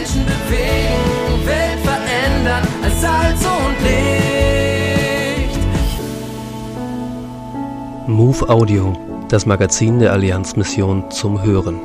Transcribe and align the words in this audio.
Menschen 0.00 0.24
bewegen, 0.24 1.46
Welt 1.46 1.78
verändern 1.84 2.66
als 2.82 3.00
Salz 3.02 3.44
und 3.44 3.76
Licht. 3.82 5.58
Move 8.06 8.48
Audio, 8.48 8.96
das 9.28 9.44
Magazin 9.44 9.98
der 9.98 10.12
Allianzmission 10.12 11.10
zum 11.10 11.42
Hören. 11.42 11.78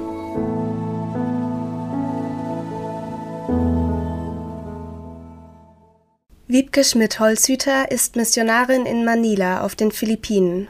Wiebke 6.47 6.85
Schmidt-Holzhüter 6.85 7.91
ist 7.91 8.15
Missionarin 8.15 8.85
in 8.85 9.03
Manila 9.03 9.59
auf 9.61 9.75
den 9.75 9.91
Philippinen. 9.91 10.69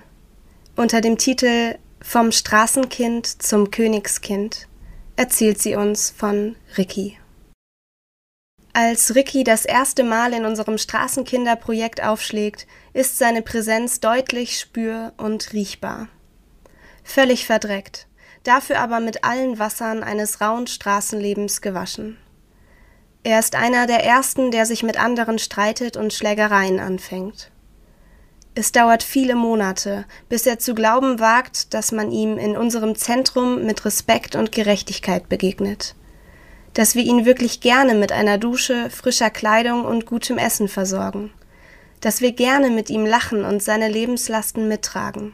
Unter 0.76 1.00
dem 1.00 1.20
Titel 1.20 1.76
Vom 2.02 2.32
Straßenkind 2.32 3.28
zum 3.44 3.70
Königskind 3.70 4.68
erzählt 5.16 5.62
sie 5.62 5.76
uns 5.76 6.10
von 6.10 6.56
Ricky. 6.76 7.20
Als 8.78 9.16
Ricky 9.16 9.46
das 9.46 9.64
erste 9.64 10.04
Mal 10.04 10.34
in 10.34 10.44
unserem 10.44 10.78
Straßenkinderprojekt 10.78 12.04
aufschlägt, 12.04 12.68
ist 12.92 13.18
seine 13.18 13.42
Präsenz 13.42 14.02
deutlich 14.02 14.60
spür- 14.60 15.14
und 15.16 15.54
riechbar. 15.54 16.10
Völlig 17.02 17.46
verdreckt, 17.46 18.06
dafür 18.44 18.80
aber 18.80 19.00
mit 19.00 19.24
allen 19.24 19.60
Wassern 19.60 20.04
eines 20.04 20.42
rauen 20.42 20.68
Straßenlebens 20.68 21.62
gewaschen. 21.62 22.18
Er 23.24 23.40
ist 23.40 23.56
einer 23.56 23.88
der 23.88 24.04
ersten, 24.04 24.52
der 24.52 24.66
sich 24.66 24.84
mit 24.84 25.00
anderen 25.00 25.40
streitet 25.40 25.96
und 25.96 26.12
Schlägereien 26.12 26.82
anfängt. 26.82 27.52
Es 28.56 28.74
dauert 28.74 29.04
viele 29.04 29.38
Monate, 29.38 30.04
bis 30.28 30.46
er 30.46 30.60
zu 30.60 30.76
glauben 30.76 31.22
wagt, 31.22 31.74
dass 31.74 31.94
man 31.94 32.12
ihm 32.12 32.38
in 32.38 32.58
unserem 32.58 32.96
Zentrum 32.96 33.66
mit 33.66 33.86
Respekt 33.86 34.36
und 34.36 34.52
Gerechtigkeit 34.52 35.30
begegnet. 35.30 35.96
Dass 36.76 36.94
wir 36.94 37.04
ihn 37.04 37.26
wirklich 37.26 37.62
gerne 37.62 37.96
mit 37.96 38.12
einer 38.12 38.38
Dusche, 38.38 38.92
frischer 38.92 39.32
Kleidung 39.32 39.86
und 39.86 40.06
gutem 40.06 40.38
Essen 40.38 40.68
versorgen. 40.68 41.34
Dass 42.02 42.22
wir 42.22 42.34
gerne 42.34 42.70
mit 42.70 42.92
ihm 42.92 43.06
lachen 43.06 43.44
und 43.44 43.64
seine 43.64 43.88
Lebenslasten 43.88 44.68
mittragen. 44.68 45.34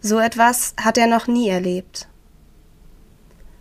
So 0.00 0.18
etwas 0.18 0.74
hat 0.80 0.96
er 0.96 1.08
noch 1.08 1.26
nie 1.26 1.48
erlebt. 1.48 2.08